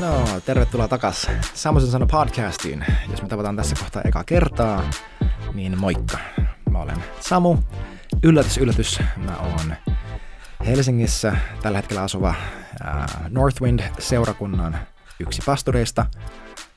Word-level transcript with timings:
No, 0.00 0.24
tervetuloa 0.44 0.88
takas 0.88 1.30
Samosen 1.54 1.90
sano 1.90 2.06
podcastiin. 2.06 2.84
Jos 3.10 3.22
me 3.22 3.28
tavataan 3.28 3.56
tässä 3.56 3.76
kohtaa 3.80 4.02
eka 4.04 4.24
kertaa, 4.24 4.82
niin 5.52 5.78
moikka. 5.78 6.18
Mä 6.70 6.78
olen 6.78 7.04
Samu. 7.20 7.56
Yllätys, 8.22 8.58
yllätys. 8.58 9.00
Mä 9.16 9.36
oon 9.36 9.74
Helsingissä 10.66 11.36
tällä 11.62 11.78
hetkellä 11.78 12.02
asuva 12.02 12.34
uh, 12.80 13.28
Northwind-seurakunnan 13.28 14.78
yksi 15.20 15.42
pastoreista. 15.46 16.06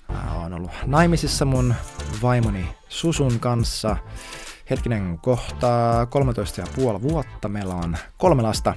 Mä 0.08 0.34
oon 0.36 0.54
ollut 0.54 0.72
naimisissa 0.86 1.46
mun 1.46 1.74
vaimoni 2.22 2.76
Susun 2.90 3.40
kanssa. 3.40 3.98
Hetkinen 4.70 5.20
kohta 5.22 5.68
13 6.10 6.62
ja 6.62 6.68
puoli 6.76 7.02
vuotta. 7.02 7.48
Meillä 7.48 7.76
on 7.76 7.98
kolme 8.18 8.42
lasta, 8.42 8.74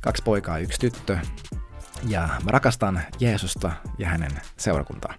kaksi 0.00 0.22
poikaa 0.22 0.58
ja 0.58 0.64
yksi 0.64 0.80
tyttö 0.80 1.18
ja 2.08 2.20
mä 2.20 2.50
rakastan 2.50 3.00
Jeesusta 3.20 3.72
ja 3.98 4.08
hänen 4.08 4.30
seurakuntaa. 4.56 5.14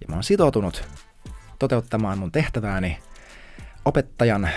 Ja 0.00 0.06
mä 0.08 0.14
oon 0.14 0.24
sitoutunut 0.24 0.88
toteuttamaan 1.58 2.18
mun 2.18 2.32
tehtävääni 2.32 2.98
opettajan 3.84 4.48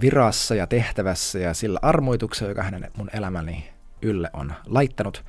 virassa 0.00 0.54
ja 0.54 0.66
tehtävässä 0.66 1.38
ja 1.38 1.54
sillä 1.54 1.78
armoituksella, 1.82 2.50
joka 2.50 2.62
hänen 2.62 2.90
mun 2.96 3.10
elämäni 3.12 3.72
ylle 4.02 4.30
on 4.32 4.54
laittanut. 4.66 5.24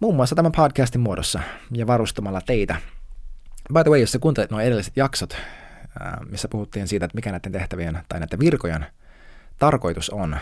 Muun 0.00 0.16
muassa 0.16 0.34
tämän 0.34 0.52
podcastin 0.52 1.00
muodossa 1.00 1.40
ja 1.70 1.86
varustamalla 1.86 2.40
teitä. 2.40 2.76
By 3.72 3.82
the 3.82 3.90
way, 3.90 4.00
jos 4.00 4.12
sä 4.12 4.18
kuuntelet 4.18 4.50
nuo 4.50 4.60
edelliset 4.60 4.96
jaksot, 4.96 5.36
missä 6.30 6.48
puhuttiin 6.48 6.88
siitä, 6.88 7.04
että 7.04 7.16
mikä 7.16 7.32
näiden 7.32 7.52
tehtävien 7.52 8.00
tai 8.08 8.20
näiden 8.20 8.38
virkojen 8.38 8.86
tarkoitus 9.58 10.10
on, 10.10 10.36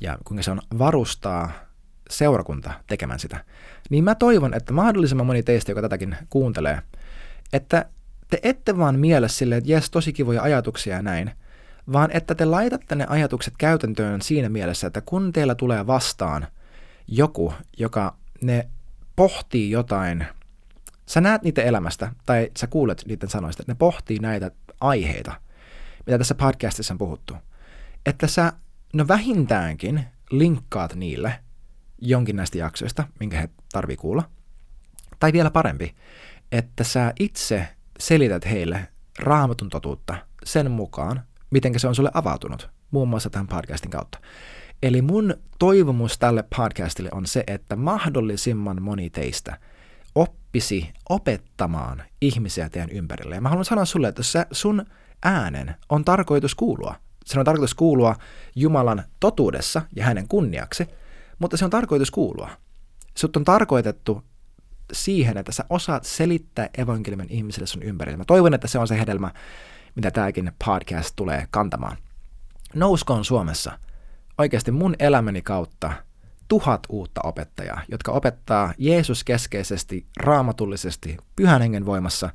ja 0.00 0.18
kuinka 0.24 0.42
se 0.42 0.50
on 0.50 0.60
varustaa 0.78 1.50
seurakunta 2.10 2.72
tekemään 2.86 3.18
sitä, 3.18 3.44
niin 3.90 4.04
mä 4.04 4.14
toivon, 4.14 4.54
että 4.54 4.72
mahdollisimman 4.72 5.26
moni 5.26 5.42
teistä, 5.42 5.70
joka 5.70 5.82
tätäkin 5.82 6.16
kuuntelee, 6.30 6.82
että 7.52 7.84
te 8.30 8.40
ette 8.42 8.78
vaan 8.78 8.98
miele 8.98 9.28
silleen, 9.28 9.58
että 9.58 9.72
jes, 9.72 9.90
tosi 9.90 10.12
kivoja 10.12 10.42
ajatuksia 10.42 10.96
ja 10.96 11.02
näin, 11.02 11.30
vaan 11.92 12.10
että 12.12 12.34
te 12.34 12.44
laitatte 12.44 12.94
ne 12.94 13.06
ajatukset 13.08 13.54
käytäntöön 13.58 14.22
siinä 14.22 14.48
mielessä, 14.48 14.86
että 14.86 15.00
kun 15.00 15.32
teillä 15.32 15.54
tulee 15.54 15.86
vastaan 15.86 16.46
joku, 17.08 17.54
joka 17.78 18.16
ne 18.42 18.68
pohtii 19.16 19.70
jotain, 19.70 20.26
sä 21.06 21.20
näet 21.20 21.42
niitä 21.42 21.62
elämästä, 21.62 22.12
tai 22.26 22.50
sä 22.58 22.66
kuulet 22.66 23.02
niiden 23.06 23.28
sanoista, 23.28 23.62
että 23.62 23.72
ne 23.72 23.76
pohtii 23.76 24.18
näitä 24.18 24.50
aiheita, 24.80 25.32
mitä 26.06 26.18
tässä 26.18 26.34
podcastissa 26.34 26.94
on 26.94 26.98
puhuttu, 26.98 27.34
että 28.06 28.26
sä 28.26 28.52
no 28.92 29.08
vähintäänkin 29.08 30.04
linkkaat 30.30 30.94
niille– 30.94 31.34
jonkin 32.00 32.36
näistä 32.36 32.58
jaksoista, 32.58 33.04
minkä 33.20 33.40
he 33.40 33.48
tarvii 33.72 33.96
kuulla. 33.96 34.22
Tai 35.20 35.32
vielä 35.32 35.50
parempi, 35.50 35.94
että 36.52 36.84
sä 36.84 37.12
itse 37.20 37.68
selität 37.98 38.44
heille 38.50 38.88
raamatun 39.18 39.68
totuutta 39.68 40.16
sen 40.44 40.70
mukaan, 40.70 41.22
miten 41.50 41.80
se 41.80 41.88
on 41.88 41.94
sulle 41.94 42.10
avautunut, 42.14 42.70
muun 42.90 43.08
muassa 43.08 43.30
tämän 43.30 43.48
podcastin 43.48 43.90
kautta. 43.90 44.18
Eli 44.82 45.02
mun 45.02 45.34
toivomus 45.58 46.18
tälle 46.18 46.44
podcastille 46.56 47.08
on 47.12 47.26
se, 47.26 47.44
että 47.46 47.76
mahdollisimman 47.76 48.82
moni 48.82 49.10
teistä 49.10 49.58
oppisi 50.14 50.92
opettamaan 51.08 52.02
ihmisiä 52.20 52.68
teidän 52.68 52.90
ympärille. 52.90 53.34
Ja 53.34 53.40
mä 53.40 53.48
haluan 53.48 53.64
sanoa 53.64 53.84
sulle, 53.84 54.08
että 54.08 54.22
sun 54.52 54.86
äänen 55.22 55.74
on 55.88 56.04
tarkoitus 56.04 56.54
kuulua. 56.54 56.94
Se 57.24 57.38
on 57.38 57.44
tarkoitus 57.44 57.74
kuulua 57.74 58.16
Jumalan 58.56 59.02
totuudessa 59.20 59.82
ja 59.96 60.04
hänen 60.04 60.28
kunniaksi– 60.28 60.86
mutta 61.40 61.56
se 61.56 61.64
on 61.64 61.70
tarkoitus 61.70 62.10
kuulua. 62.10 62.50
Sut 63.14 63.36
on 63.36 63.44
tarkoitettu 63.44 64.24
siihen, 64.92 65.38
että 65.38 65.52
sä 65.52 65.64
osaat 65.70 66.04
selittää 66.04 66.68
evankeliumin 66.78 67.30
ihmisille 67.30 67.66
sun 67.66 67.82
ympärille. 67.82 68.16
Mä 68.16 68.24
toivon, 68.24 68.54
että 68.54 68.68
se 68.68 68.78
on 68.78 68.88
se 68.88 68.98
hedelmä, 68.98 69.30
mitä 69.94 70.10
tämäkin 70.10 70.52
podcast 70.64 71.12
tulee 71.16 71.46
kantamaan. 71.50 71.96
Nouskoon 72.74 73.24
Suomessa 73.24 73.78
oikeasti 74.38 74.70
mun 74.70 74.94
elämäni 74.98 75.42
kautta 75.42 75.92
tuhat 76.48 76.80
uutta 76.88 77.20
opettajaa, 77.24 77.80
jotka 77.88 78.12
opettaa 78.12 78.74
Jeesus 78.78 79.24
keskeisesti, 79.24 80.06
raamatullisesti, 80.16 81.16
pyhän 81.36 81.62
hengen 81.62 81.86
voimassa 81.86 82.30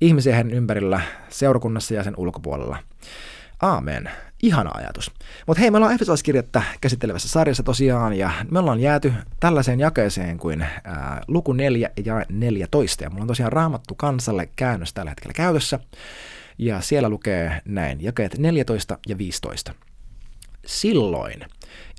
ihmisiä 0.00 0.34
heidän 0.34 0.52
ympärillä, 0.52 1.00
seurakunnassa 1.28 1.94
ja 1.94 2.04
sen 2.04 2.14
ulkopuolella. 2.16 2.78
Aamen. 3.62 4.10
Ihana 4.42 4.70
ajatus. 4.74 5.10
Mutta 5.46 5.60
hei, 5.60 5.70
me 5.70 5.76
ollaan 5.76 5.94
Efesolaiskirjettä 5.94 6.62
käsittelevässä 6.80 7.28
sarjassa 7.28 7.62
tosiaan, 7.62 8.12
ja 8.12 8.30
me 8.50 8.58
ollaan 8.58 8.80
jääty 8.80 9.12
tällaiseen 9.40 9.80
jakeeseen 9.80 10.38
kuin 10.38 10.62
ää, 10.84 11.22
luku 11.28 11.52
4 11.52 11.90
ja 12.04 12.26
14. 12.28 13.04
Ja 13.04 13.10
mulla 13.10 13.22
on 13.22 13.28
tosiaan 13.28 13.52
raamattu 13.52 13.94
kansalle 13.94 14.48
käännös 14.56 14.94
tällä 14.94 15.10
hetkellä 15.10 15.32
käytössä, 15.32 15.78
ja 16.58 16.80
siellä 16.80 17.08
lukee 17.08 17.60
näin, 17.64 18.02
jakeet 18.02 18.38
14 18.38 18.98
ja 19.08 19.18
15. 19.18 19.74
Silloin, 20.66 21.40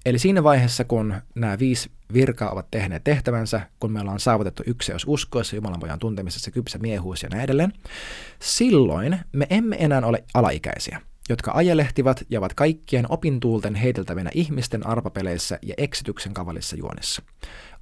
eli 0.05 0.19
siinä 0.19 0.43
vaiheessa, 0.43 0.83
kun 0.83 1.15
nämä 1.35 1.59
viisi 1.59 1.91
virkaa 2.13 2.51
ovat 2.51 2.71
tehneet 2.71 3.03
tehtävänsä, 3.03 3.61
kun 3.79 3.91
meillä 3.91 4.11
on 4.11 4.19
saavutettu 4.19 4.63
ykseys 4.65 5.03
uskoissa, 5.07 5.55
Jumalan 5.55 5.79
pojan 5.79 5.99
tuntemisessa, 5.99 6.51
kypsä 6.51 6.77
miehuus 6.77 7.23
ja 7.23 7.29
näin 7.29 7.43
edelleen, 7.43 7.73
silloin 8.39 9.19
me 9.31 9.47
emme 9.49 9.75
enää 9.79 10.01
ole 10.05 10.23
alaikäisiä 10.33 11.01
jotka 11.29 11.51
ajelehtivat 11.55 12.23
ja 12.29 12.39
ovat 12.39 12.53
kaikkien 12.53 13.05
opintuulten 13.09 13.75
heiteltävinä 13.75 14.29
ihmisten 14.33 14.87
arpapeleissä 14.87 15.59
ja 15.61 15.73
eksityksen 15.77 16.33
kavalissa 16.33 16.75
juonessa, 16.75 17.21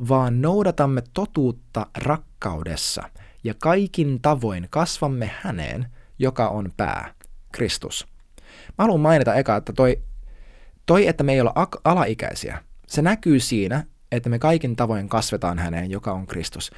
vaan 0.10 0.42
noudatamme 0.42 1.04
totuutta 1.14 1.88
rakkaudessa 1.98 3.10
ja 3.44 3.54
kaikin 3.62 4.22
tavoin 4.22 4.68
kasvamme 4.70 5.32
häneen, 5.42 5.88
joka 6.20 6.50
on 6.50 6.74
pää, 6.78 7.14
Kristus. 7.52 8.08
Mä 8.78 8.84
haluan 8.84 9.00
mainita 9.00 9.36
eka, 9.36 9.56
että 9.56 9.74
toi, 9.74 10.02
toi 10.86 11.08
että 11.08 11.24
me 11.24 11.34
ei 11.34 11.42
olla 11.42 11.68
alaikäisiä, 11.84 12.64
se 12.88 13.02
näkyy 13.02 13.40
siinä, 13.40 13.84
että 14.12 14.30
me 14.30 14.40
kaikin 14.40 14.76
tavoin 14.76 15.10
kasvetaan 15.10 15.60
häneen, 15.60 15.92
joka 15.92 16.12
on 16.14 16.28
Kristus 16.28 16.72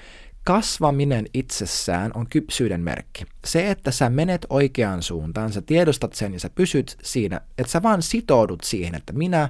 kasvaminen 0.44 1.26
itsessään 1.34 2.12
on 2.14 2.28
kypsyyden 2.30 2.82
merkki. 2.82 3.26
Se, 3.46 3.72
että 3.72 3.92
sä 3.92 4.10
menet 4.10 4.46
oikeaan 4.50 5.04
suuntaan, 5.04 5.54
sä 5.54 5.62
tiedostat 5.62 6.14
sen 6.14 6.34
ja 6.34 6.40
sä 6.40 6.50
pysyt 6.50 6.98
siinä, 7.04 7.42
että 7.58 7.72
sä 7.72 7.84
vaan 7.84 8.02
sitoudut 8.02 8.62
siihen, 8.64 8.96
että 8.96 9.14
minä 9.14 9.50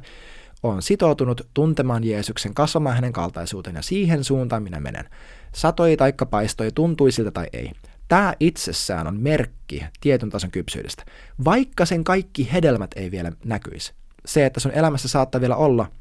olen 0.63 0.81
sitoutunut 0.81 1.47
tuntemaan 1.53 2.03
Jeesuksen, 2.03 2.53
kasvamaan 2.53 2.95
hänen 2.95 3.13
kaltaisuuteen 3.13 3.75
ja 3.75 3.81
siihen 3.81 4.23
suuntaan 4.23 4.63
minä 4.63 4.79
menen. 4.79 5.09
Satoi 5.55 5.97
taikka 5.97 6.25
paistoi, 6.25 6.71
tuntui 6.71 7.11
siltä 7.11 7.31
tai 7.31 7.47
ei. 7.53 7.71
Tämä 8.07 8.33
itsessään 8.39 9.07
on 9.07 9.19
merkki 9.19 9.83
tietyn 10.01 10.29
tason 10.29 10.51
kypsyydestä, 10.51 11.05
vaikka 11.45 11.85
sen 11.85 12.03
kaikki 12.03 12.49
hedelmät 12.53 12.91
ei 12.95 13.11
vielä 13.11 13.31
näkyisi. 13.45 13.93
Se, 14.25 14.45
että 14.45 14.59
sun 14.59 14.71
elämässä 14.71 15.07
saattaa 15.07 15.41
vielä 15.41 15.55
olla 15.55 15.91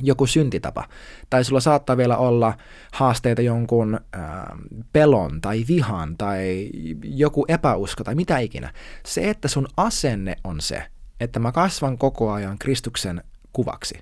joku 0.00 0.26
syntitapa, 0.26 0.88
tai 1.30 1.44
sulla 1.44 1.60
saattaa 1.60 1.96
vielä 1.96 2.16
olla 2.16 2.54
haasteita 2.92 3.42
jonkun 3.42 3.94
äh, 3.94 4.22
pelon 4.92 5.40
tai 5.40 5.64
vihan 5.68 6.16
tai 6.16 6.70
joku 7.04 7.44
epäusko 7.48 8.04
tai 8.04 8.14
mitä 8.14 8.38
ikinä. 8.38 8.72
Se, 9.06 9.30
että 9.30 9.48
sun 9.48 9.68
asenne 9.76 10.36
on 10.44 10.60
se, 10.60 10.82
että 11.20 11.38
mä 11.38 11.52
kasvan 11.52 11.98
koko 11.98 12.32
ajan 12.32 12.58
Kristuksen 12.58 13.22
kuvaksi, 13.52 13.98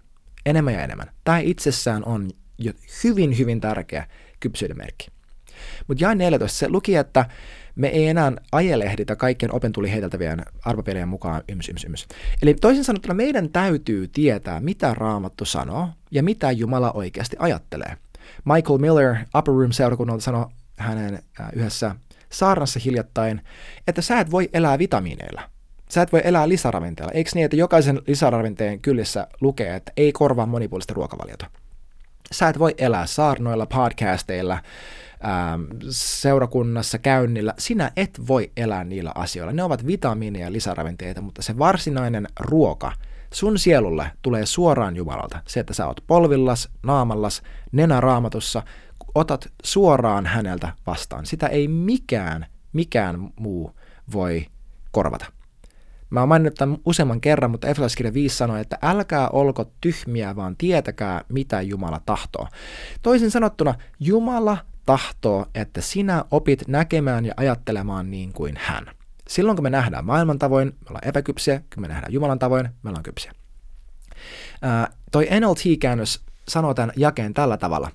enemmän 0.47 0.75
ja 0.75 0.82
enemmän. 0.82 1.10
Tämä 1.25 1.38
itsessään 1.38 2.04
on 2.04 2.30
jo 2.59 2.72
hyvin, 3.04 3.38
hyvin 3.38 3.60
tärkeä 3.60 4.06
kypsyyden 4.41 4.76
merkki. 4.76 5.09
Mutta 5.89 6.05
jae 6.05 6.15
14, 6.15 6.59
se 6.59 6.69
luki, 6.69 6.97
että 6.97 7.25
me 7.75 7.89
ei 7.89 8.09
enää 8.09 8.33
ajelehditä 8.53 9.17
kaikkien 9.17 9.55
opentuli 9.55 9.93
heiteltävien 9.93 10.43
arvopelien 10.65 11.09
mukaan 11.09 11.43
yms, 11.49 11.69
yms, 11.69 11.85
yms. 11.85 12.07
Eli 12.43 12.55
toisin 12.55 12.85
sanottuna 12.85 13.15
meidän 13.15 13.51
täytyy 13.51 14.09
tietää, 14.09 14.61
mitä 14.61 14.95
Raamattu 14.95 15.45
sanoo 15.45 15.89
ja 16.11 16.23
mitä 16.23 16.51
Jumala 16.51 16.93
oikeasti 16.93 17.37
ajattelee. 17.39 17.97
Michael 18.45 18.79
Miller 18.79 19.17
Upper 19.39 19.55
Room-seurakunnalta 19.55 20.21
sanoi 20.21 20.47
hänen 20.77 21.22
äh, 21.41 21.49
yhdessä 21.53 21.97
saarnassa 22.31 22.81
hiljattain, 22.84 23.41
että 23.87 24.03
sä 24.03 24.21
et 24.21 24.31
voi 24.31 24.48
elää 24.53 24.78
vitamiineilla. 24.78 25.43
Sä 25.89 26.03
et 26.03 26.13
voi 26.13 26.21
elää 26.25 26.48
lisäravinteilla. 26.48 27.13
Eikö 27.13 27.31
niin, 27.34 27.45
että 27.45 27.57
jokaisen 27.57 28.01
lisäravinteen 28.07 28.81
kyllissä 28.81 29.27
lukee, 29.41 29.77
että 29.77 29.93
ei 29.97 30.13
korvaa 30.13 30.47
monipuolista 30.47 30.95
ruokavaliota? 30.95 31.47
Sä 32.33 32.48
et 32.48 32.59
voi 32.59 32.75
elää 32.78 33.07
saarnoilla, 33.07 33.66
podcasteilla, 33.66 34.59
seurakunnassa 35.91 36.98
käynnillä, 36.98 37.54
sinä 37.59 37.92
et 37.97 38.21
voi 38.28 38.53
elää 38.57 38.84
niillä 38.84 39.13
asioilla. 39.15 39.53
Ne 39.53 39.63
ovat 39.63 39.86
vitamiineja 39.86 40.47
ja 40.47 40.53
lisäravinteita, 40.53 41.21
mutta 41.21 41.42
se 41.42 41.59
varsinainen 41.59 42.28
ruoka 42.41 42.92
sun 43.33 43.59
sielulle 43.59 44.10
tulee 44.22 44.47
suoraan 44.47 44.97
Jumalalta. 44.97 45.42
Se, 45.47 45.60
että 45.60 45.74
sä 45.74 45.86
oot 45.86 46.04
polvillas, 46.07 46.69
naamallas, 46.83 47.42
nenä 47.72 48.01
raamatussa, 48.01 48.63
otat 49.15 49.53
suoraan 49.65 50.27
häneltä 50.27 50.72
vastaan. 50.86 51.27
Sitä 51.27 51.47
ei 51.47 51.69
mikään, 51.69 52.47
mikään 52.72 53.30
muu 53.36 53.77
voi 54.13 54.47
korvata. 54.91 55.27
Mä 56.10 56.21
oon 56.21 56.28
maininnut 56.28 56.54
tämän 56.54 56.78
useamman 56.86 57.21
kerran, 57.21 57.51
mutta 57.51 57.69
Efesolaiskirja 57.69 58.15
5 58.15 58.36
sanoo, 58.36 58.57
että 58.57 58.78
älkää 58.83 59.28
olko 59.28 59.65
tyhmiä, 59.80 60.36
vaan 60.36 60.57
tietäkää, 60.57 61.24
mitä 61.28 61.63
Jumala 61.63 62.01
tahtoo. 62.07 62.48
Toisin 63.03 63.30
sanottuna, 63.30 63.74
Jumala 64.01 64.57
tahtoo, 64.87 65.47
että 65.55 65.81
sinä 65.81 66.25
opit 66.31 66.69
näkemään 66.69 67.25
ja 67.25 67.34
ajattelemaan 67.37 68.11
niin 68.11 68.33
kuin 68.33 68.55
hän. 68.59 68.87
Silloin 69.29 69.57
kun 69.57 69.63
me 69.63 69.71
nähdään 69.71 70.05
maailman 70.05 70.39
tavoin, 70.39 70.69
me 70.69 70.87
ollaan 70.89 71.09
epäkypsiä, 71.09 71.63
kun 71.75 71.83
me 71.83 71.89
nähdään 71.89 72.13
Jumalan 72.13 72.39
tavoin, 72.39 72.69
me 72.83 72.91
ollaan 72.91 73.03
kypsiä. 73.03 73.33
Ää, 74.63 74.91
toi 75.13 75.29
NLT-käännös 75.41 76.21
sanoo 76.49 76.75
tämän 76.75 76.93
jakeen 76.97 77.34
tällä 77.34 77.57
tavalla, 77.57 77.91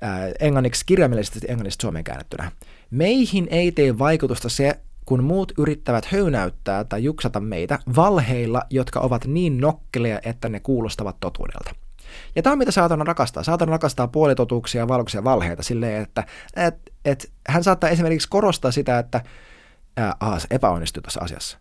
ää, 0.00 0.28
englanniksi 0.40 0.86
kirjaimellisesti 0.86 1.40
englanniksi 1.48 1.78
suomeen 1.82 2.04
käännettynä. 2.04 2.52
Meihin 2.90 3.48
ei 3.50 3.72
tee 3.72 3.98
vaikutusta 3.98 4.48
se, 4.48 4.80
kun 5.04 5.24
muut 5.24 5.52
yrittävät 5.58 6.04
höynäyttää 6.04 6.84
tai 6.84 7.04
juksata 7.04 7.40
meitä 7.40 7.78
valheilla, 7.96 8.62
jotka 8.70 9.00
ovat 9.00 9.24
niin 9.26 9.60
nokkeleja, 9.60 10.20
että 10.24 10.48
ne 10.48 10.60
kuulostavat 10.60 11.16
totuudelta. 11.20 11.74
Ja 12.36 12.42
tämä 12.42 12.52
on 12.52 12.58
mitä 12.58 12.70
saatana 12.70 13.04
rakastaa. 13.04 13.42
Saatana 13.42 13.72
rakastaa 13.72 14.08
puolitotuuksia, 14.08 14.88
valkoisia 14.88 15.24
valheita 15.24 15.62
silleen, 15.62 16.02
että 16.02 16.24
et, 16.56 16.74
et, 17.04 17.32
hän 17.48 17.64
saattaa 17.64 17.90
esimerkiksi 17.90 18.28
korostaa 18.28 18.70
sitä, 18.70 18.98
että 18.98 19.20
ää, 19.96 20.38
se 20.38 20.46
epäonnistui 20.50 21.02
tässä 21.02 21.20
asiassa. 21.22 21.58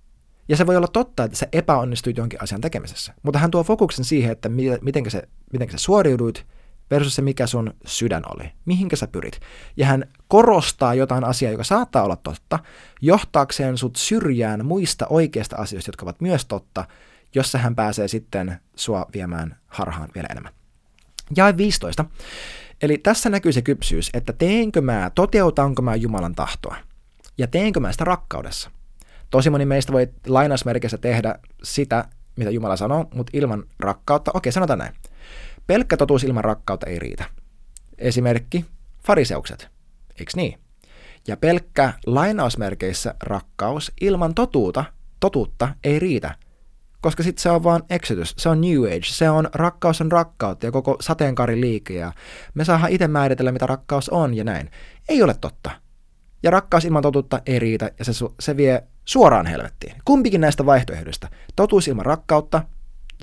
Ja 0.49 0.57
se 0.57 0.67
voi 0.67 0.75
olla 0.75 0.87
totta, 0.87 1.23
että 1.23 1.37
se 1.37 1.49
epäonnistui 1.53 2.13
jonkin 2.15 2.43
asian 2.43 2.61
tekemisessä. 2.61 3.13
Mutta 3.23 3.39
hän 3.39 3.51
tuo 3.51 3.63
fokuksen 3.63 4.05
siihen, 4.05 4.31
että 4.31 4.49
miten 4.81 5.11
sä, 5.11 5.23
miten 5.53 5.71
sä 5.71 5.77
suoriuduit 5.77 6.45
versus 6.91 7.15
se, 7.15 7.21
mikä 7.21 7.47
sun 7.47 7.73
sydän 7.85 8.23
oli. 8.35 8.51
Mihinkä 8.65 8.95
sä 8.95 9.07
pyrit. 9.07 9.39
Ja 9.77 9.85
hän 9.85 10.05
korostaa 10.27 10.93
jotain 10.93 11.23
asiaa, 11.23 11.51
joka 11.51 11.63
saattaa 11.63 12.03
olla 12.03 12.15
totta, 12.15 12.59
johtaakseen 13.01 13.77
sut 13.77 13.95
syrjään 13.95 14.65
muista 14.65 15.07
oikeista 15.09 15.55
asioista, 15.55 15.89
jotka 15.89 16.05
ovat 16.05 16.21
myös 16.21 16.45
totta, 16.45 16.85
jossa 17.35 17.57
hän 17.57 17.75
pääsee 17.75 18.07
sitten 18.07 18.59
sua 18.75 19.05
viemään 19.13 19.57
harhaan 19.67 20.09
vielä 20.15 20.27
enemmän. 20.31 20.53
Jae 21.35 21.57
15. 21.57 22.05
Eli 22.81 22.97
tässä 22.97 23.29
näkyy 23.29 23.51
se 23.51 23.61
kypsyys, 23.61 24.09
että 24.13 24.33
teenkö 24.33 24.81
mä, 24.81 25.11
toteutanko 25.15 25.81
mä 25.81 25.95
Jumalan 25.95 26.35
tahtoa. 26.35 26.75
Ja 27.37 27.47
teenkö 27.47 27.79
mä 27.79 27.91
sitä 27.91 28.03
rakkaudessa. 28.03 28.71
Tosi 29.29 29.49
moni 29.49 29.65
meistä 29.65 29.93
voi 29.93 30.07
lainausmerkissä 30.27 30.97
tehdä 30.97 31.35
sitä, 31.63 32.05
mitä 32.35 32.51
Jumala 32.51 32.77
sanoo, 32.77 33.05
mutta 33.13 33.31
ilman 33.33 33.63
rakkautta. 33.79 34.31
Okei, 34.33 34.51
sanotaan 34.51 34.79
näin. 34.79 34.93
Pelkkä 35.67 35.97
totuus 35.97 36.23
ilman 36.23 36.43
rakkautta 36.43 36.87
ei 36.87 36.99
riitä. 36.99 37.25
Esimerkki, 37.97 38.65
fariseukset. 39.05 39.69
Eiks 40.19 40.35
niin? 40.35 40.59
Ja 41.27 41.37
pelkkä 41.37 41.93
lainausmerkeissä 42.05 43.15
rakkaus 43.23 43.91
ilman 44.01 44.35
totuutta, 44.35 44.85
totuutta 45.19 45.75
ei 45.83 45.99
riitä, 45.99 46.35
koska 47.01 47.23
sitten 47.23 47.41
se 47.41 47.49
on 47.49 47.63
vaan 47.63 47.83
exodus, 47.89 48.33
se 48.37 48.49
on 48.49 48.61
new 48.61 48.83
age, 48.83 49.03
se 49.03 49.29
on 49.29 49.49
rakkaus 49.53 50.01
on 50.01 50.11
rakkautta 50.11 50.65
ja 50.65 50.71
koko 50.71 50.97
sateenkaari 51.01 51.61
liike 51.61 51.93
ja 51.93 52.11
me 52.53 52.65
saadaan 52.65 52.91
itse 52.91 53.07
määritellä, 53.07 53.51
mitä 53.51 53.65
rakkaus 53.65 54.09
on 54.09 54.33
ja 54.33 54.43
näin. 54.43 54.71
Ei 55.09 55.23
ole 55.23 55.35
totta. 55.41 55.71
Ja 56.43 56.51
rakkaus 56.51 56.85
ilman 56.85 57.03
totuutta 57.03 57.41
ei 57.45 57.59
riitä 57.59 57.91
ja 57.99 58.05
se, 58.05 58.11
se 58.39 58.57
vie 58.57 58.83
suoraan 59.05 59.45
helvettiin. 59.45 59.95
Kumpikin 60.05 60.41
näistä 60.41 60.65
vaihtoehdoista. 60.65 61.27
Totuus 61.55 61.87
ilman 61.87 62.05
rakkautta, 62.05 62.63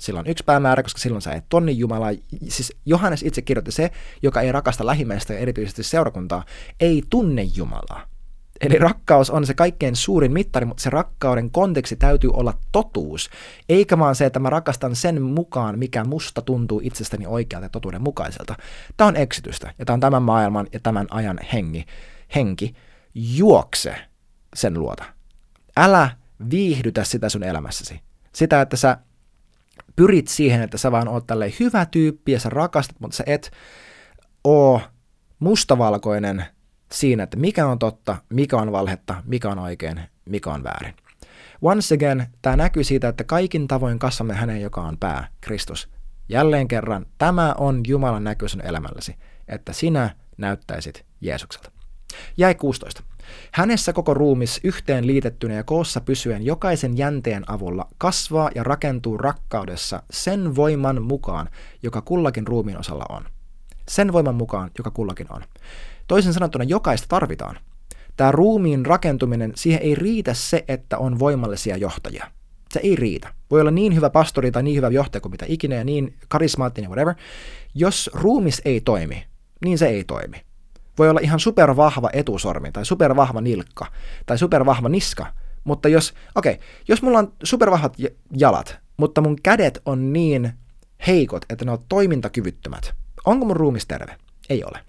sillä 0.01 0.19
on 0.19 0.27
yksi 0.27 0.43
päämäärä, 0.43 0.83
koska 0.83 0.99
silloin 0.99 1.21
sä 1.21 1.31
et 1.31 1.45
tonni 1.49 1.77
Jumalaa. 1.77 2.11
Siis 2.47 2.73
Johannes 2.85 3.23
itse 3.23 3.41
kirjoitti 3.41 3.71
se, 3.71 3.91
joka 4.21 4.41
ei 4.41 4.51
rakasta 4.51 4.85
lähimmäistä 4.85 5.33
ja 5.33 5.39
erityisesti 5.39 5.83
seurakuntaa, 5.83 6.43
ei 6.79 7.03
tunne 7.09 7.43
Jumalaa. 7.43 8.16
Eli 8.61 8.79
rakkaus 8.79 9.29
on 9.29 9.45
se 9.45 9.53
kaikkein 9.53 9.95
suurin 9.95 10.33
mittari, 10.33 10.65
mutta 10.65 10.83
se 10.83 10.89
rakkauden 10.89 11.51
konteksti 11.51 11.95
täytyy 11.95 12.29
olla 12.33 12.53
totuus, 12.71 13.29
eikä 13.69 13.99
vaan 13.99 14.15
se, 14.15 14.25
että 14.25 14.39
mä 14.39 14.49
rakastan 14.49 14.95
sen 14.95 15.21
mukaan, 15.21 15.79
mikä 15.79 16.03
musta 16.03 16.41
tuntuu 16.41 16.81
itsestäni 16.83 17.25
oikealta 17.27 17.65
ja 17.65 17.69
totuuden 17.69 18.01
mukaiselta. 18.01 18.55
Tämä 18.97 19.07
on 19.07 19.15
eksitystä, 19.15 19.73
ja 19.79 19.85
tämä 19.85 19.93
on 19.93 19.99
tämän 19.99 20.23
maailman 20.23 20.67
ja 20.73 20.79
tämän 20.79 21.07
ajan 21.11 21.39
hengi. 21.53 21.85
henki. 22.35 22.75
Juokse 23.15 23.95
sen 24.55 24.73
luota. 24.73 25.03
Älä 25.77 26.09
viihdytä 26.49 27.03
sitä 27.03 27.29
sun 27.29 27.43
elämässäsi. 27.43 28.01
Sitä, 28.33 28.61
että 28.61 28.77
sä 28.77 28.97
pyrit 29.95 30.27
siihen, 30.27 30.61
että 30.61 30.77
sä 30.77 30.91
vaan 30.91 31.07
oot 31.07 31.27
tälleen 31.27 31.53
hyvä 31.59 31.85
tyyppi 31.85 32.31
ja 32.31 32.39
sä 32.39 32.49
rakastat, 32.49 32.99
mutta 32.99 33.17
sä 33.17 33.23
et 33.27 33.51
oo 34.43 34.81
mustavalkoinen 35.39 36.45
siinä, 36.91 37.23
että 37.23 37.37
mikä 37.37 37.67
on 37.67 37.79
totta, 37.79 38.17
mikä 38.29 38.57
on 38.57 38.71
valhetta, 38.71 39.23
mikä 39.25 39.49
on 39.49 39.59
oikein, 39.59 40.01
mikä 40.25 40.51
on 40.51 40.63
väärin. 40.63 40.93
Once 41.61 41.95
again, 41.95 42.27
tämä 42.41 42.55
näkyy 42.55 42.83
siitä, 42.83 43.07
että 43.07 43.23
kaikin 43.23 43.67
tavoin 43.67 43.99
kasvamme 43.99 44.33
hänen, 44.33 44.61
joka 44.61 44.81
on 44.81 44.97
pää, 44.97 45.27
Kristus. 45.41 45.89
Jälleen 46.29 46.67
kerran, 46.67 47.05
tämä 47.17 47.53
on 47.57 47.81
Jumalan 47.87 48.23
näky 48.23 48.49
sun 48.49 48.61
elämälläsi, 48.61 49.15
että 49.47 49.73
sinä 49.73 50.15
näyttäisit 50.37 51.05
Jeesukselta. 51.21 51.71
Jäi 52.37 52.55
16. 52.55 53.03
Hänessä 53.51 53.93
koko 53.93 54.13
ruumis 54.13 54.59
yhteen 54.63 55.07
liitettynä 55.07 55.53
ja 55.53 55.63
koossa 55.63 56.01
pysyen 56.01 56.45
jokaisen 56.45 56.97
jänteen 56.97 57.51
avulla 57.51 57.87
kasvaa 57.97 58.49
ja 58.55 58.63
rakentuu 58.63 59.17
rakkaudessa 59.17 60.03
sen 60.11 60.55
voiman 60.55 61.01
mukaan, 61.01 61.49
joka 61.83 62.01
kullakin 62.01 62.47
ruumiin 62.47 62.79
osalla 62.79 63.05
on. 63.09 63.25
Sen 63.89 64.13
voiman 64.13 64.35
mukaan, 64.35 64.71
joka 64.77 64.91
kullakin 64.91 65.27
on. 65.29 65.41
Toisin 66.07 66.33
sanottuna 66.33 66.63
jokaista 66.63 67.07
tarvitaan. 67.09 67.59
Tämä 68.17 68.31
ruumiin 68.31 68.85
rakentuminen, 68.85 69.51
siihen 69.55 69.81
ei 69.81 69.95
riitä 69.95 70.33
se, 70.33 70.65
että 70.67 70.97
on 70.97 71.19
voimallisia 71.19 71.77
johtajia. 71.77 72.31
Se 72.71 72.79
ei 72.83 72.95
riitä. 72.95 73.33
Voi 73.51 73.61
olla 73.61 73.71
niin 73.71 73.95
hyvä 73.95 74.09
pastori 74.09 74.51
tai 74.51 74.63
niin 74.63 74.77
hyvä 74.77 74.89
johtaja 74.89 75.21
kuin 75.21 75.31
mitä 75.31 75.45
ikinä 75.47 75.75
ja 75.75 75.83
niin 75.83 76.17
karismaattinen 76.27 76.89
whatever. 76.89 77.15
Jos 77.75 78.09
ruumis 78.13 78.61
ei 78.65 78.81
toimi, 78.81 79.25
niin 79.65 79.77
se 79.77 79.87
ei 79.87 80.03
toimi. 80.03 80.41
Voi 80.97 81.09
olla 81.09 81.19
ihan 81.23 81.39
supervahva 81.39 82.09
etusormi 82.13 82.71
tai 82.71 82.85
supervahva 82.85 83.41
nilkka 83.41 83.85
tai 84.25 84.37
supervahva 84.37 84.89
niska, 84.89 85.33
mutta 85.63 85.89
jos, 85.89 86.13
okei, 86.35 86.53
okay, 86.53 86.65
jos 86.87 87.01
mulla 87.01 87.19
on 87.19 87.33
supervahvat 87.43 87.97
jalat, 88.37 88.77
mutta 88.97 89.21
mun 89.21 89.35
kädet 89.43 89.81
on 89.85 90.13
niin 90.13 90.53
heikot, 91.07 91.45
että 91.49 91.65
ne 91.65 91.71
on 91.71 91.85
toimintakyvyttömät, 91.89 92.93
onko 93.25 93.45
mun 93.45 93.55
ruumis 93.55 93.85
terve? 93.85 94.15
Ei 94.49 94.63
ole. 94.63 94.86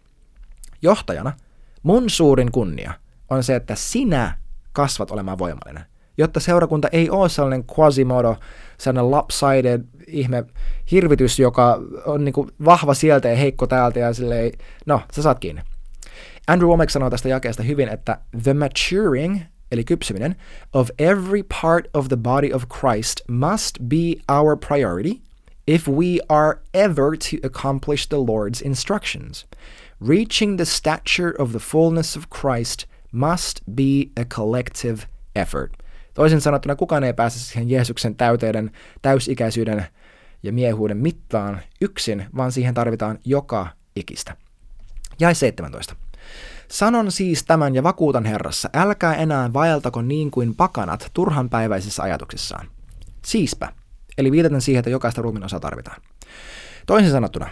Johtajana 0.83 1.33
mun 1.83 2.11
suurin 2.11 2.53
kunnia 2.53 2.93
on 3.31 3.45
se, 3.45 3.57
että 3.57 3.75
sinä 3.75 4.39
kasvat 4.73 5.11
olemaan 5.11 5.39
voimallinen. 5.39 5.85
Jotta 6.19 6.41
seurakunta 6.41 6.89
ei 6.93 7.11
ole 7.11 7.29
sellainen 7.29 7.65
quasimodo, 7.79 8.37
sellainen 8.79 9.11
lopsided 9.11 9.85
ihme 10.07 10.45
hirvitys, 10.91 11.39
joka 11.39 11.79
on 12.07 12.25
niin 12.25 12.35
vahva 12.65 12.95
sieltä 12.95 13.29
ja 13.29 13.37
heikko 13.37 13.67
täältä 13.67 13.99
ja 13.99 14.13
silleen, 14.13 14.53
no, 14.87 15.01
sä 15.13 15.23
saat 15.23 15.39
kiinni. 15.39 15.63
Andrew 16.47 16.71
Womack 16.71 16.91
sanoo 16.91 17.11
tästä 17.11 17.29
jakeesta 17.29 17.63
hyvin, 17.63 17.89
että 17.89 18.19
the 18.43 18.55
maturing, 18.55 19.41
eli 19.73 19.85
kypsyminen, 19.85 20.37
of 20.73 20.89
every 20.99 21.43
part 21.63 21.89
of 21.95 22.09
the 22.09 22.17
body 22.17 22.53
of 22.53 22.65
Christ 22.81 23.21
must 23.29 23.79
be 23.89 24.35
our 24.39 24.57
priority 24.57 25.28
if 25.69 25.87
we 25.87 26.19
are 26.29 26.61
ever 26.73 27.17
to 27.17 27.37
accomplish 27.45 28.07
the 28.09 28.17
Lord's 28.17 28.63
instructions. 28.63 29.47
Reaching 30.01 30.57
the 30.57 30.65
stature 30.65 31.35
of 31.39 31.53
the 31.53 31.59
fullness 31.59 32.17
of 32.17 32.31
Christ 32.31 32.87
must 33.13 33.61
be 33.75 34.11
a 34.17 34.25
collective 34.25 35.07
effort. 35.37 35.73
Toisin 36.15 36.41
sanottuna 36.41 36.77
kukaan 36.77 37.05
ei 37.05 37.13
pääse 37.13 37.39
siihen 37.39 37.71
Jeesuksen 37.71 38.17
täyteiden, 38.17 38.71
täysikäisyyden 39.03 39.87
ja 40.43 40.53
miehuuden 40.53 40.97
mittaan 40.97 41.61
yksin, 41.81 42.27
vaan 42.37 42.53
siihen 42.53 42.75
tarvitaan 42.75 43.19
joka 43.25 43.67
ikistä. 43.97 44.37
Jäi 45.21 45.35
17. 45.35 45.97
Sanon 46.69 47.13
siis 47.13 47.45
tämän 47.45 47.75
ja 47.75 47.83
vakuutan 47.83 48.25
Herrassa, 48.25 48.71
älkää 48.75 49.15
enää 49.15 49.53
vaeltako 49.53 50.03
niin 50.03 50.31
kuin 50.31 50.55
pakanat 50.55 51.11
turhanpäiväisissä 51.15 52.03
ajatuksissaan. 52.03 52.69
Siispä, 53.25 53.73
eli 54.19 54.33
viitaten 54.33 54.61
siihen, 54.61 54.79
että 54.79 54.91
jokaista 54.91 55.23
ruumin 55.23 55.45
osa 55.45 55.61
tarvitaan. 55.61 56.03
Toisin 56.87 57.11
sanottuna, 57.11 57.51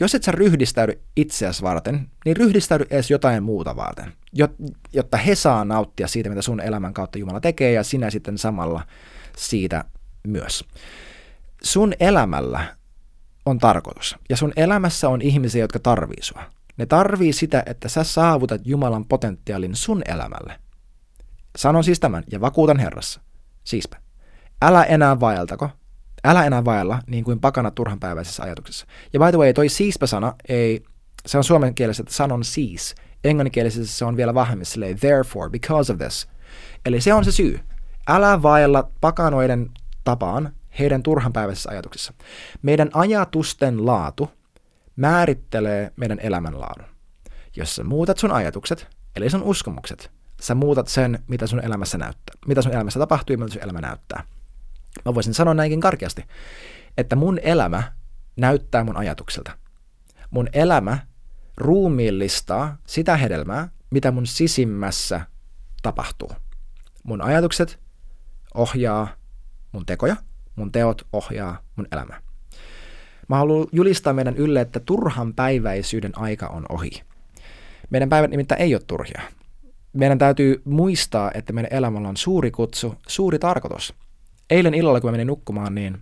jos 0.00 0.14
et 0.14 0.22
sä 0.22 0.32
ryhdistäydy 0.32 1.00
itseäsi 1.16 1.62
varten, 1.62 2.10
niin 2.24 2.36
ryhdistäydy 2.36 2.86
edes 2.90 3.10
jotain 3.10 3.42
muuta 3.42 3.76
varten, 3.76 4.12
jotta 4.92 5.16
he 5.16 5.34
saa 5.34 5.64
nauttia 5.64 6.08
siitä, 6.08 6.28
mitä 6.28 6.42
sun 6.42 6.60
elämän 6.60 6.94
kautta 6.94 7.18
Jumala 7.18 7.40
tekee, 7.40 7.72
ja 7.72 7.84
sinä 7.84 8.10
sitten 8.10 8.38
samalla 8.38 8.86
siitä 9.36 9.84
myös. 10.26 10.64
Sun 11.62 11.92
elämällä 12.00 12.76
on 13.46 13.58
tarkoitus, 13.58 14.16
ja 14.28 14.36
sun 14.36 14.52
elämässä 14.56 15.08
on 15.08 15.22
ihmisiä, 15.22 15.64
jotka 15.64 15.78
tarvii 15.78 16.22
sua. 16.22 16.42
Ne 16.76 16.86
tarvii 16.86 17.32
sitä, 17.32 17.62
että 17.66 17.88
sä 17.88 18.04
saavutat 18.04 18.60
Jumalan 18.64 19.04
potentiaalin 19.04 19.76
sun 19.76 20.02
elämälle. 20.08 20.60
Sanon 21.56 21.84
siis 21.84 22.00
tämän 22.00 22.24
ja 22.32 22.40
vakuutan 22.40 22.78
Herrassa. 22.78 23.20
Siispä. 23.64 23.96
Älä 24.62 24.84
enää 24.84 25.20
vaeltako, 25.20 25.70
älä 26.24 26.44
enää 26.44 26.64
vaella 26.64 26.98
niin 27.06 27.24
kuin 27.24 27.40
pakana 27.40 27.70
turhanpäiväisessä 27.70 28.42
ajatuksessa. 28.42 28.86
Ja 29.12 29.20
by 29.20 29.26
the 29.30 29.38
way, 29.38 29.52
toi 29.52 29.68
siispä-sana 29.68 30.34
ei, 30.48 30.84
se 31.26 31.38
on 31.38 31.44
suomen 31.44 31.74
kielessä, 31.74 32.02
että 32.02 32.14
sanon 32.14 32.44
siis. 32.44 32.94
Englanninkielisessä 33.24 33.98
se 33.98 34.04
on 34.04 34.16
vielä 34.16 34.34
vahvemmin 34.34 34.66
silleen, 34.66 34.98
therefore, 34.98 35.50
because 35.50 35.92
of 35.92 35.98
this. 35.98 36.28
Eli 36.86 37.00
se 37.00 37.14
on 37.14 37.24
se 37.24 37.32
syy. 37.32 37.60
Älä 38.08 38.42
vaella 38.42 38.90
pakanoiden 39.00 39.70
tapaan 40.04 40.52
heidän 40.78 41.02
turhanpäiväisessä 41.02 41.70
ajatuksessa. 41.70 42.12
Meidän 42.62 42.90
ajatusten 42.94 43.86
laatu 43.86 44.30
määrittelee 44.96 45.92
meidän 45.96 46.18
elämänlaadun. 46.22 46.86
Jos 47.56 47.76
sä 47.76 47.84
muutat 47.84 48.18
sun 48.18 48.32
ajatukset, 48.32 48.86
eli 49.16 49.30
sun 49.30 49.42
uskomukset, 49.42 50.10
sä 50.40 50.54
muutat 50.54 50.88
sen, 50.88 51.18
mitä 51.28 51.46
sun 51.46 51.64
elämässä 51.64 51.98
näyttää, 51.98 52.34
mitä 52.46 52.62
sun 52.62 52.72
elämässä 52.72 52.98
tapahtuu 52.98 53.34
ja 53.34 53.38
mitä 53.38 53.52
sun 53.52 53.62
elämä 53.62 53.80
näyttää. 53.80 54.24
Mä 55.04 55.14
voisin 55.14 55.34
sanoa 55.34 55.54
näinkin 55.54 55.80
karkeasti, 55.80 56.24
että 56.98 57.16
mun 57.16 57.38
elämä 57.42 57.92
näyttää 58.36 58.84
mun 58.84 58.96
ajatukselta. 58.96 59.52
Mun 60.30 60.48
elämä 60.52 60.98
ruumiillistaa 61.56 62.76
sitä 62.86 63.16
hedelmää, 63.16 63.68
mitä 63.90 64.10
mun 64.10 64.26
sisimmässä 64.26 65.20
tapahtuu. 65.82 66.32
Mun 67.02 67.22
ajatukset 67.22 67.78
ohjaa 68.54 69.08
mun 69.72 69.86
tekoja, 69.86 70.16
mun 70.56 70.72
teot 70.72 71.06
ohjaa 71.12 71.62
mun 71.76 71.86
elämää. 71.92 72.20
Mä 73.28 73.36
haluan 73.36 73.66
julistaa 73.72 74.12
meidän 74.12 74.36
ylle, 74.36 74.60
että 74.60 74.80
turhan 74.80 75.34
päiväisyyden 75.34 76.18
aika 76.18 76.46
on 76.46 76.66
ohi. 76.68 76.90
Meidän 77.90 78.08
päivät 78.08 78.30
nimittäin 78.30 78.60
ei 78.60 78.74
ole 78.74 78.82
turhia. 78.86 79.20
Meidän 79.92 80.18
täytyy 80.18 80.62
muistaa, 80.64 81.30
että 81.34 81.52
meidän 81.52 81.72
elämällä 81.72 82.08
on 82.08 82.16
suuri 82.16 82.50
kutsu, 82.50 82.94
suuri 83.08 83.38
tarkoitus. 83.38 83.94
Eilen 84.50 84.74
illalla, 84.74 85.00
kun 85.00 85.08
mä 85.08 85.12
menin 85.12 85.26
nukkumaan, 85.26 85.74
niin 85.74 85.98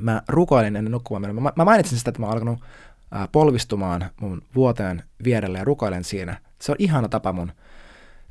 mä 0.00 0.22
rukoilin 0.28 0.76
ennen 0.76 0.92
nukkumaan. 0.92 1.34
Mä, 1.34 1.52
mä 1.56 1.64
mainitsin 1.64 1.98
sitä, 1.98 2.08
että 2.08 2.20
mä 2.20 2.26
oon 2.26 2.34
alkanut 2.34 2.60
polvistumaan 3.32 4.10
mun 4.20 4.42
vuoteen 4.54 5.02
vierelle 5.24 5.58
ja 5.58 5.64
rukoilen 5.64 6.04
siinä. 6.04 6.40
Se 6.60 6.72
on 6.72 6.76
ihana 6.78 7.08
tapa 7.08 7.32
mun 7.32 7.52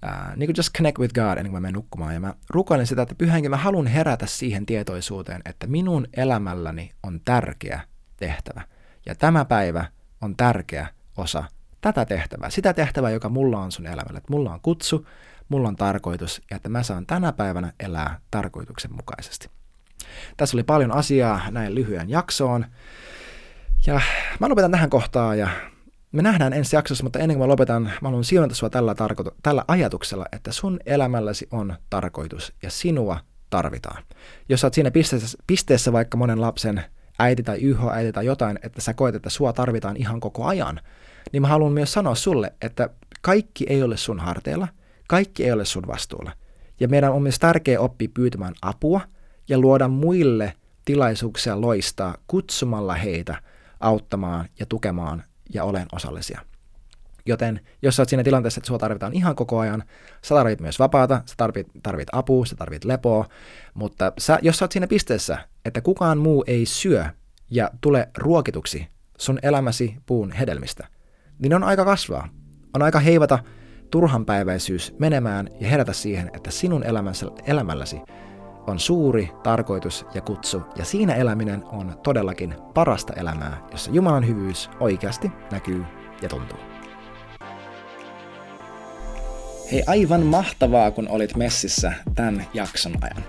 uh, 0.06 0.36
niin 0.36 0.48
kuin 0.48 0.56
just 0.58 0.74
connect 0.74 1.00
with 1.00 1.14
God 1.14 1.38
ennen 1.38 1.52
kuin 1.52 1.54
mä 1.54 1.60
menen 1.60 1.74
nukkumaan. 1.74 2.14
Ja 2.14 2.20
mä 2.20 2.34
rukoilen 2.50 2.88
sitä, 2.88 3.02
että 3.02 3.16
pyhänkin 3.16 3.52
mä 3.52 3.58
haluan 3.58 3.88
herätä 3.88 4.26
siihen 4.26 4.66
tietoisuuteen, 4.66 5.42
että 5.46 5.68
minun 5.68 6.08
elämälläni 6.18 6.92
on 7.04 7.22
tärkeä 7.26 7.82
tehtävä. 8.18 8.62
Ja 9.06 9.16
tämä 9.16 9.46
päivä 9.46 9.86
on 10.22 10.36
tärkeä 10.36 10.88
osa 11.18 11.44
tätä 11.82 12.06
tehtävää, 12.06 12.50
sitä 12.50 12.74
tehtävää, 12.74 13.12
joka 13.12 13.30
mulla 13.30 13.60
on 13.60 13.72
sun 13.72 13.86
elämällä. 13.86 14.18
Että 14.18 14.34
mulla 14.34 14.54
on 14.54 14.62
kutsu, 14.62 15.08
mulla 15.50 15.68
on 15.68 15.76
tarkoitus 15.76 16.42
ja 16.50 16.56
että 16.56 16.70
mä 16.70 16.84
saan 16.84 17.06
tänä 17.06 17.32
päivänä 17.32 17.74
elää 17.80 18.20
tarkoituksenmukaisesti. 18.32 19.50
Tässä 20.38 20.58
oli 20.58 20.64
paljon 20.64 20.92
asiaa 20.92 21.42
näin 21.52 21.76
lyhyen 21.76 22.10
jaksoon. 22.10 22.66
Ja 23.86 24.02
mä 24.40 24.50
lopetan 24.50 24.72
tähän 24.72 24.90
kohtaan 24.90 25.40
ja 25.40 25.48
me 26.12 26.22
nähdään 26.22 26.54
ensi 26.54 26.76
jaksossa, 26.76 27.04
mutta 27.04 27.20
ennen 27.20 27.38
kuin 27.38 27.48
mä 27.48 27.52
lopetan, 27.52 27.84
mä 27.84 28.08
haluan 28.08 28.24
sijoittaa 28.24 28.56
sua 28.56 28.70
tällä, 28.70 28.94
tarko- 28.94 29.36
tällä 29.44 29.66
ajatuksella, 29.68 30.26
että 30.32 30.52
sun 30.52 30.80
elämälläsi 30.86 31.48
on 31.52 31.76
tarkoitus 31.90 32.54
ja 32.64 32.72
sinua 32.72 33.20
tarvitaan. 33.50 34.04
Jos 34.50 34.62
sä 34.62 34.68
oot 34.68 34.74
siinä 34.74 34.92
pisteessä, 34.92 35.38
pisteessä 35.48 35.94
vaikka 35.94 36.18
monen 36.18 36.42
lapsen 36.42 36.84
äiti 37.20 37.44
tai 37.44 37.58
YH-äiti 37.62 38.12
tai 38.12 38.26
jotain, 38.26 38.60
että 38.64 38.82
sä 38.82 38.94
koet, 38.94 39.16
että 39.16 39.30
sua 39.30 39.54
tarvitaan 39.54 39.98
ihan 39.98 40.20
koko 40.20 40.46
ajan, 40.46 40.80
niin 41.32 41.42
mä 41.42 41.48
haluan 41.48 41.74
myös 41.74 41.94
sanoa 41.94 42.16
sulle, 42.16 42.54
että 42.62 42.90
kaikki 43.22 43.66
ei 43.70 43.84
ole 43.84 43.98
sun 43.98 44.20
harteilla, 44.20 44.68
kaikki 45.10 45.46
ei 45.46 45.52
ole 45.52 45.66
sun 45.66 45.88
vastuulla. 45.88 46.32
Ja 46.80 46.88
meidän 46.88 47.14
on 47.14 47.22
myös 47.22 47.40
tärkeää 47.40 47.80
oppia 47.80 48.10
pyytämään 48.14 48.54
apua 48.62 49.02
ja 49.48 49.60
luoda 49.60 49.88
muille 49.88 50.54
tilaisuuksia 50.86 51.62
loistaa 51.62 52.16
kutsumalla 52.28 52.94
heitä 52.94 53.42
auttamaan 53.80 54.46
ja 54.60 54.66
tukemaan 54.66 55.24
ja 55.54 55.64
olen 55.64 55.88
osallisia. 55.92 56.42
Joten 57.26 57.60
jos 57.82 57.96
sä 57.96 58.02
oot 58.02 58.10
siinä 58.10 58.24
tilanteessa, 58.24 58.60
että 58.60 58.68
sua 58.68 58.78
tarvitaan 58.78 59.14
ihan 59.14 59.36
koko 59.36 59.60
ajan, 59.60 59.84
sä 60.22 60.36
tarvit 60.36 60.62
myös 60.62 60.80
vapaata, 60.80 61.22
sä 61.26 61.34
tarvit, 61.38 61.68
tarvit 61.84 62.08
apua, 62.12 62.46
sä 62.46 62.56
tarvit 62.56 62.86
lepoa, 62.86 63.26
mutta 63.74 64.14
sä, 64.18 64.40
jos 64.42 64.58
sä 64.58 64.66
oot 64.66 64.72
siinä 64.72 64.88
pisteessä, 64.88 65.38
että 65.66 65.82
kukaan 65.82 66.18
muu 66.18 66.44
ei 66.48 66.66
syö 66.66 67.06
ja 67.52 67.70
tule 67.82 68.08
ruokituksi 68.18 68.88
sun 69.18 69.40
elämäsi 69.42 69.96
puun 70.06 70.32
hedelmistä, 70.32 70.88
niin 71.40 71.54
on 71.54 71.64
aika 71.64 71.86
kasvaa. 71.86 72.30
On 72.74 72.82
aika 72.82 73.00
heivata 73.00 73.40
turhanpäiväisyys 73.92 74.96
menemään 75.00 75.50
ja 75.60 75.68
herätä 75.68 75.94
siihen, 75.94 76.32
että 76.34 76.52
sinun 76.52 76.84
elämässä, 76.84 77.26
elämälläsi 77.48 78.02
on 78.68 78.80
suuri 78.80 79.32
tarkoitus 79.44 80.06
ja 80.14 80.22
kutsu, 80.22 80.62
ja 80.76 80.86
siinä 80.86 81.16
eläminen 81.16 81.64
on 81.66 82.00
todellakin 82.04 82.56
parasta 82.74 83.14
elämää, 83.14 83.68
jossa 83.72 83.92
Jumalan 83.92 84.28
hyvyys 84.28 84.70
oikeasti 84.80 85.32
näkyy 85.52 85.86
ja 86.22 86.30
tuntuu. 86.30 86.69
Hei, 89.72 89.84
aivan 89.88 90.26
mahtavaa, 90.26 90.92
kun 90.92 91.08
olit 91.10 91.36
messissä 91.36 91.94
tämän 92.16 92.46
jakson 92.54 92.94
ajan. 93.02 93.24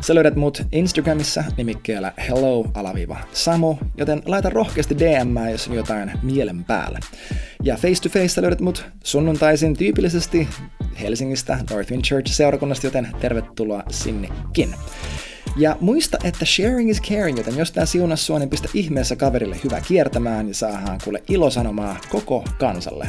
Sä 0.00 0.14
löydät 0.14 0.36
mut 0.36 0.62
Instagramissa 0.72 1.44
nimikkeellä 1.56 2.12
hello-samu, 2.28 3.76
joten 3.96 4.22
laita 4.26 4.50
rohkeasti 4.50 4.98
DM, 4.98 5.50
jos 5.50 5.68
on 5.68 5.74
jotain 5.74 6.12
mielen 6.22 6.64
päällä. 6.64 6.98
Ja 7.62 7.76
face 7.76 8.02
to 8.02 8.08
face 8.08 8.42
löydät 8.42 8.60
mut 8.60 8.86
sunnuntaisin 9.04 9.76
tyypillisesti 9.76 10.48
Helsingistä 11.00 11.58
Northwind 11.70 12.04
Church-seurakunnasta, 12.04 12.86
joten 12.86 13.08
tervetuloa 13.20 13.82
sinnekin. 13.90 14.74
Ja 15.56 15.76
muista, 15.80 16.18
että 16.24 16.44
sharing 16.44 16.90
is 16.90 17.02
caring, 17.02 17.38
joten 17.38 17.58
jos 17.58 17.72
tää 17.72 17.86
siunas 17.86 18.26
sua, 18.26 18.38
niin 18.38 18.50
pistä 18.50 18.68
ihmeessä 18.74 19.16
kaverille 19.16 19.56
hyvä 19.64 19.80
kiertämään 19.80 20.48
ja 20.48 20.54
saadaan 20.54 20.98
kuule 21.04 21.22
ilosanomaa 21.28 21.96
koko 22.10 22.44
kansalle. 22.58 23.08